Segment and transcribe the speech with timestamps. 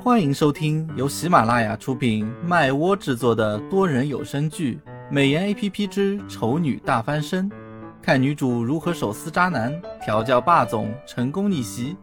[0.00, 7.50] 欢迎收听由喜马拉雅出品、麦窝制作的多人有声剧《美颜 A P P 之丑女大翻身》，
[8.00, 11.96] 看女主如何手撕渣男、调教霸总、成功逆袭。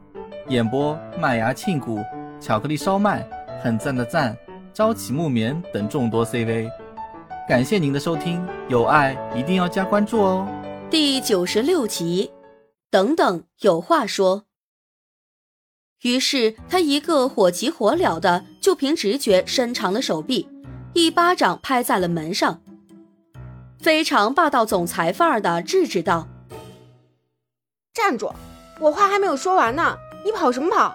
[0.49, 2.03] 演播：麦芽庆谷、
[2.39, 3.26] 巧克力烧麦、
[3.63, 4.37] 很赞的赞、
[4.73, 6.69] 朝起木棉等众多 C V。
[7.47, 10.46] 感谢您的收听，有爱一定要加关注哦。
[10.89, 12.29] 第九十六集，
[12.91, 14.43] 等等，有话说。
[16.02, 20.47] 于是他一个火急火燎的，就凭直觉伸长了手臂，
[20.93, 22.61] 一巴掌拍在了门上，
[23.79, 26.27] 非常霸道总裁范儿的制止道
[27.93, 28.31] ：“站住！
[28.79, 30.93] 我话还没有说完呢，你跑什么跑？”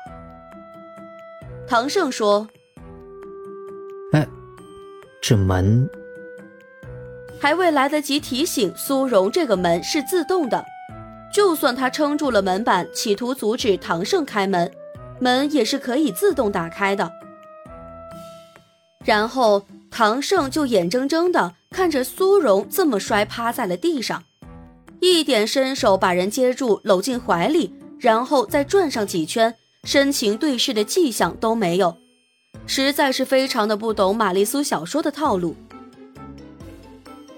[1.67, 2.47] 唐胜说
[4.13, 4.29] ：“哎，
[5.21, 5.89] 这门……
[7.41, 10.65] 还未来得及提醒苏荣，这个门是自动的，
[11.35, 14.71] 就算他撑住了门板，企图阻止唐盛开门。”
[15.21, 17.13] 门也是可以自动打开的。
[19.05, 24.25] 然后唐胜就眼睁睁的看着苏荣这么摔趴在了地上，
[25.01, 31.97] 一点伸手把人接住搂进怀里，然后再转上几圈，深情对视的迹象都没有，
[32.67, 35.57] 实在是非常的不懂玛丽苏小说的套路。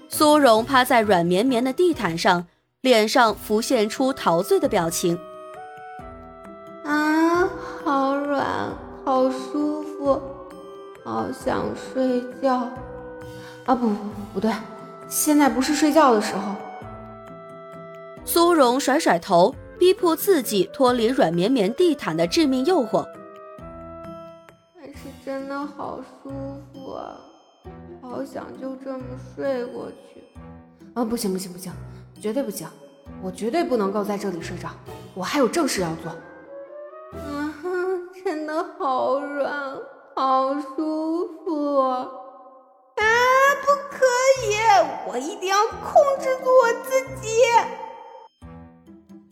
[0.09, 2.47] 苏荣趴在软绵绵的地毯上，
[2.81, 5.19] 脸上浮现出陶醉的表情。
[6.85, 7.22] 啊
[8.33, 10.19] 软好舒服，
[11.05, 12.67] 好想睡觉。
[13.67, 14.51] 啊，不不不，不对，
[15.07, 16.55] 现在不是睡觉的时候。
[18.25, 23.05] 苏荣甩甩头，逼迫自己脱离软绵绵地毯的致命诱惑。
[24.81, 26.31] 但是真的好舒
[26.73, 27.15] 服啊，
[28.01, 29.05] 好想就这么
[29.37, 30.25] 睡过去。
[30.95, 31.71] 啊，不行不行不行，
[32.19, 32.67] 绝对不行，
[33.21, 34.71] 我绝对不能够在这里睡着，
[35.13, 36.11] 我还有正事要做。
[38.79, 39.77] 好软，
[40.15, 42.09] 好舒服啊！
[43.65, 44.05] 不可
[44.47, 44.57] 以，
[45.09, 47.29] 我一定要控制住我自己。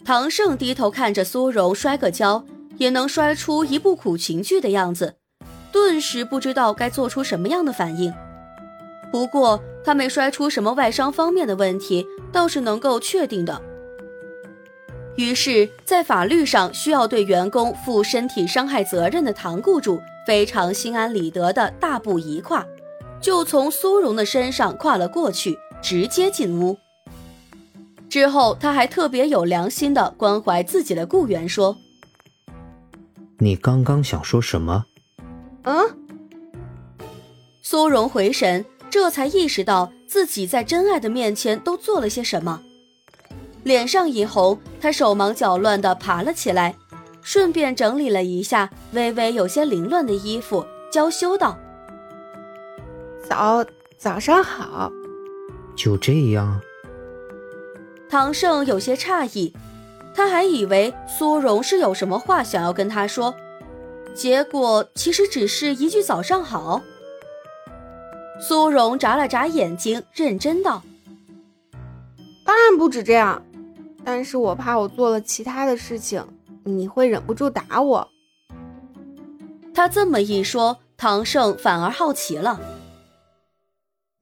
[0.05, 2.45] 唐胜低头看着苏荣摔个跤
[2.77, 5.17] 也能摔出一部苦情剧的样子，
[5.73, 8.13] 顿时不知道该做出什么样的反应。
[9.13, 13.61] 不过他没摔出什么外伤方面的问题，倒是能够确定的。
[15.17, 22.65] 于是，在法律上需要对员工负身体伤害责任的唐雇主非常心安理得的大步一跨，
[23.21, 26.79] 就从苏荣的身上跨了过去，直接进屋。
[28.09, 31.77] 之后，他还特别有良心的关怀自己的雇员，说
[33.39, 34.87] ：“你刚刚想说什么？”
[35.65, 35.77] 嗯。
[37.63, 42.63] 苏荣回神，这才意识到自己在真爱的面前都做了些什么。
[43.63, 46.75] 脸上一红，他手忙脚乱地爬了起来，
[47.23, 51.59] 顺便整理了一下微微有些凌乱的衣服，娇羞道
[53.29, 53.65] ：“早
[53.99, 54.91] 早上好。”
[55.77, 56.61] 就这样。
[58.09, 59.55] 唐胜有些诧异，
[60.15, 63.35] 他还以为苏荣是有什么话想要跟他说，
[64.15, 66.83] 结果其实只是一句“早上好”。
[68.41, 70.83] 苏荣眨了眨眼睛，认真道
[72.45, 73.43] ：“当然不止这样。”
[74.05, 76.27] 但是我怕我做了其他的事情，
[76.65, 78.09] 你会忍不住打我。
[79.75, 82.61] 他这么一说，唐胜反而好奇了。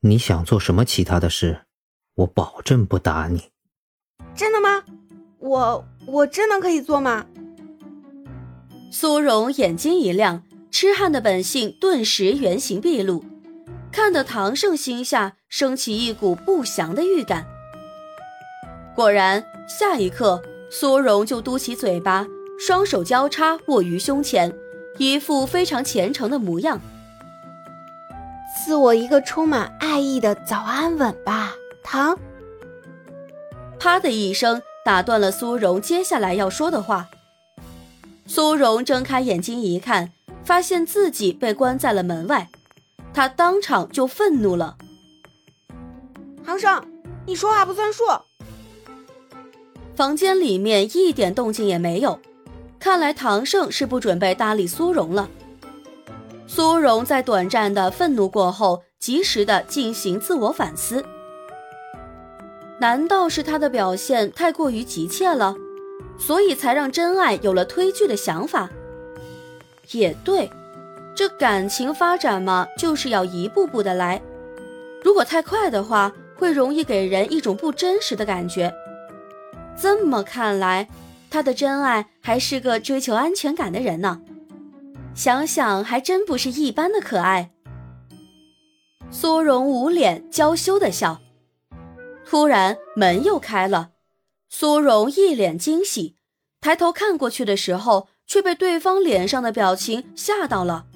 [0.00, 1.62] 你想做什么其他的事？
[2.16, 3.50] 我保证不打你。
[4.34, 4.84] 真的吗？
[5.38, 7.26] 我我真的可以做吗？
[8.90, 13.24] 苏荣眼睛一亮，痴汉的本性顿时原形毕露，
[13.90, 17.46] 看得唐盛心下升起一股不祥的预感。
[18.98, 19.44] 果然。
[19.68, 22.26] 下一刻，苏荣就嘟起嘴巴，
[22.58, 24.52] 双手交叉握于胸前，
[24.96, 26.80] 一副非常虔诚的模样。
[28.56, 31.52] 赐我一个充满爱意的早安吻吧，
[31.84, 32.18] 唐。
[33.78, 37.08] 啪的一声，打断了苏荣接下来要说的话。
[38.26, 40.10] 苏荣睁开眼睛一看，
[40.42, 42.48] 发现自己被关在了门外，
[43.14, 44.76] 他当场就愤怒了。
[46.44, 46.82] 唐生，
[47.26, 48.02] 你说话不算数。
[49.98, 52.20] 房间里面一点动静也没有，
[52.78, 55.28] 看来唐盛是不准备搭理苏荣了。
[56.46, 61.04] 苏荣在短暂的愤怒过后，及时的进行自我反思。
[62.78, 65.56] 难道是他的表现太过于急切了，
[66.16, 68.70] 所以才让真爱有了推拒的想法？
[69.90, 70.48] 也对，
[71.12, 74.22] 这感情发展嘛，就是要一步步的来。
[75.02, 78.72] 如果太快的话，会容易给人一种不真实的感觉。
[79.80, 80.88] 这么看来，
[81.30, 84.20] 他的真爱还是个追求安全感的人呢。
[85.14, 87.50] 想想还真不是一般的可爱。
[89.10, 91.20] 苏荣捂脸娇羞的笑。
[92.26, 93.92] 突然门又开了，
[94.50, 96.16] 苏荣一脸惊喜，
[96.60, 100.86] 抬头看过去的时候，却被对方脸上的表情吓到了。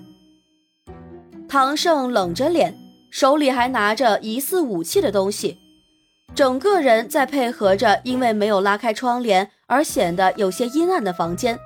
[1.48, 2.78] 唐胜冷着脸，
[3.10, 5.58] 手里还拿着疑似武器的东西，
[6.34, 11.58] 整个人在配合着因为没有拉开窗帘而显得有些阴暗的房间。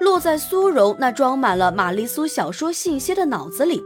[0.00, 3.82] 落在苏荣那装满了玛丽苏小说信息的脑子里，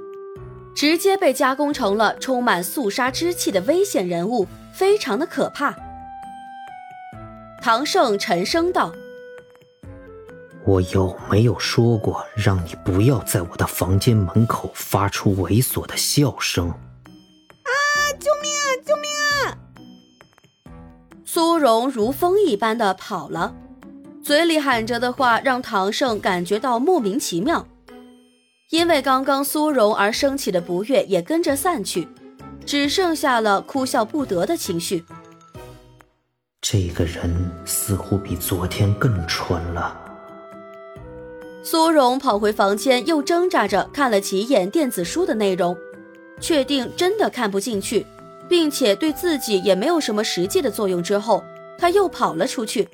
[0.75, 5.75] 直接被加工成了充满肃杀之气的危险人物，非常的可怕。
[7.63, 8.93] 唐胜沉声道
[10.67, 16.75] ：“我有没有说过让你不要在我的房间门口发出猥琐的笑声？”
[21.63, 23.55] 苏荣如风一般的跑了。
[24.21, 27.65] 嘴里喊着的话让唐胜感觉到莫名其妙，
[28.71, 32.09] 因为刚刚苏荣而升起的不悦也跟着散去，
[32.67, 35.05] 只剩下了哭笑不得的情绪。
[36.61, 37.33] 这个人
[37.65, 39.97] 似乎比昨天更蠢了。
[41.63, 45.77] 苏荣跑回房间，又挣扎着看了几眼电子书的内容，
[46.41, 48.05] 确定真的看不进去，
[48.53, 51.43] 并且对自己也没有什么实际的作用之后，
[51.79, 52.87] 他又跑了出去。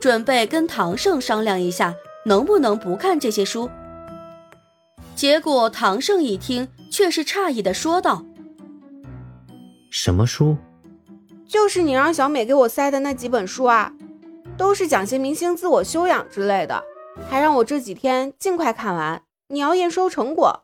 [0.00, 1.92] 准备跟唐胜商量一下，
[2.26, 3.68] 能不能不看这些书。
[5.16, 8.24] 结果唐胜一听，却是诧异的说道
[9.90, 10.56] ：“什么书？
[11.44, 13.92] 就是你让小美给我塞的那几本书啊，
[14.56, 16.84] 都是讲些明星自我修养之类的，
[17.28, 20.60] 还让我这几天尽快看完，你要验收成果。”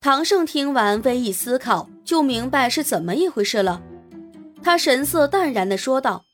[0.00, 3.82] 唐胜听完，微一思考，就明白是怎么一回事了。
[4.62, 6.24] 他神色淡然的说道。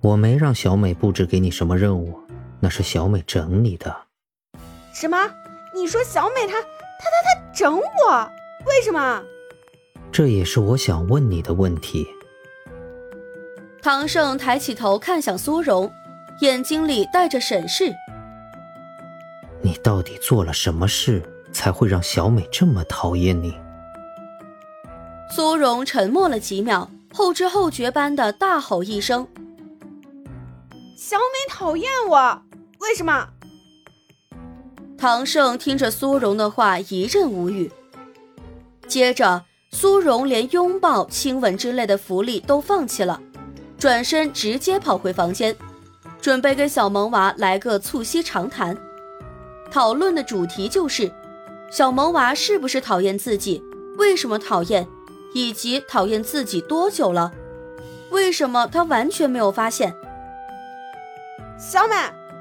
[0.00, 2.18] 我没让小美布置给你什么任务，
[2.60, 3.94] 那是小美整你的。
[4.94, 5.30] 什么？
[5.74, 8.30] 你说小美她她她她整我？
[8.66, 9.22] 为什么？
[10.10, 12.06] 这也是我想问你的问题。
[13.82, 15.92] 唐胜抬起头看向苏荣，
[16.40, 17.92] 眼睛里带着审视。
[19.60, 21.22] 你到底做了什么事，
[21.54, 23.54] 才会让小美这么讨厌你？
[25.34, 29.26] 苏荣沉默了几秒，后知后觉般的大吼一声。
[30.96, 32.42] 小美讨厌我，
[32.80, 33.28] 为什么？
[34.98, 37.70] 唐胜听着苏荣的话，一阵无语。
[38.86, 43.20] 接着，苏荣连拥抱、亲吻之类的福利都放弃了，
[43.78, 45.54] 转身直接跑回房间，
[46.20, 48.76] 准备跟小萌娃来个促膝长谈。
[49.70, 51.10] 讨论的主题就是
[51.76, 53.60] 小萌娃是不是讨厌自己，
[53.98, 54.86] 为什么讨厌，
[55.32, 57.32] 以及讨厌自己多久了，
[58.12, 59.92] 为什么他完全没有发现。
[61.58, 61.96] 小美，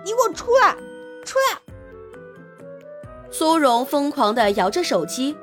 [0.06, 0.76] 你给我出来！
[1.26, 1.60] 出来！
[3.32, 5.36] 苏荣疯狂地摇着手机，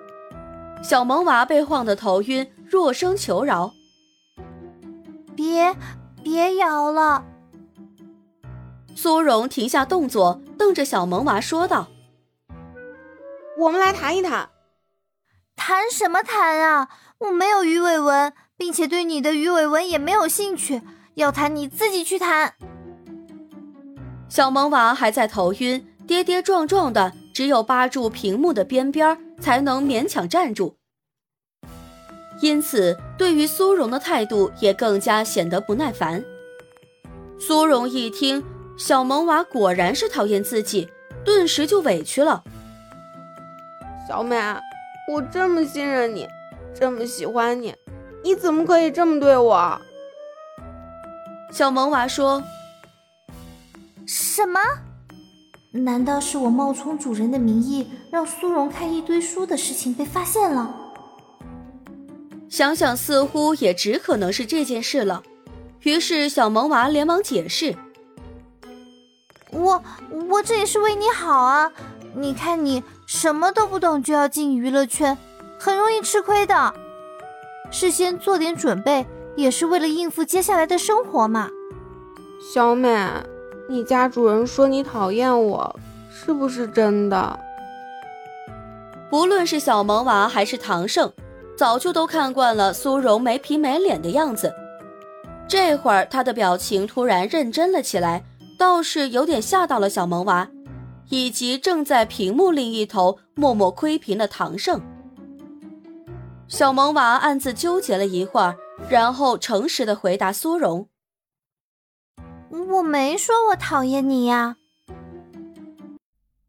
[0.85, 3.73] 小萌娃被晃得头晕，弱声求饶
[5.35, 5.75] ：“别，
[6.23, 7.25] 别摇了！”
[8.95, 11.89] 苏荣停下动作，瞪着小萌娃说道
[13.61, 14.49] ：“我们来谈一谈。
[15.55, 16.89] 谈什么谈啊？
[17.19, 20.81] 我没有鱼尾纹，并且对你的鱼尾纹也没有兴趣。
[21.17, 22.55] 要谈你自己去谈。”
[24.31, 30.79] 小萌娃还在头晕，跌跌撞撞的，只有扒住屏幕的边边才能勉强站住。
[32.41, 36.25] 因此，对于苏荣的态度也更加显得不耐烦。
[37.39, 38.43] 苏荣一听
[38.79, 40.89] 小萌娃果然是讨厌自己，
[41.23, 42.43] 顿时就委屈了。
[44.11, 44.37] 小美，
[45.07, 46.27] 我这么信任你，
[46.75, 47.73] 这么喜欢你，
[48.25, 49.81] 你怎么可以这么对我？
[51.53, 52.43] 小萌娃说。
[54.09, 54.59] 什么？
[55.71, 60.75] 难道是我冒充主人的名义让苏荣看一堆书的事情被发现了？
[62.49, 65.23] 想想似乎也只可能是这件事了。
[65.83, 67.77] 于是小萌娃连忙解释
[69.71, 69.83] ：“我
[70.29, 71.71] 我这也是为你好啊！
[72.15, 75.17] 你看你什么都不懂就要进娱乐圈，
[75.61, 76.75] 很容易吃亏的。
[77.71, 81.49] 事先做点准备也是为了应付接下来的生活嘛。”
[82.53, 83.09] 小美。
[83.69, 85.79] 你家主人说你讨厌我，
[86.11, 87.39] 是不是真的？
[89.09, 91.13] 不论是小萌娃还是唐胜，
[91.57, 94.53] 早就都看惯了苏荣没皮没脸的样子。
[95.47, 98.25] 这会儿他的表情突然认真了起来，
[98.61, 100.51] 倒是有点吓到了小萌娃，
[101.09, 104.83] 以及正在屏幕另一头默默窥屏的唐胜。
[106.47, 108.59] 小萌娃暗自纠结了一会儿，
[108.91, 110.89] 然后诚实的回答苏荣。
[112.69, 114.57] 我没说我讨厌你呀。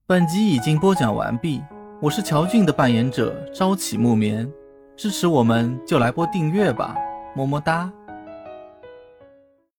[0.05, 1.61] 本集已经播讲完毕，
[2.01, 4.51] 我是乔俊的扮演者朝起木棉，
[4.97, 6.93] 支持我们就来播订阅吧，
[7.37, 7.89] 么么哒。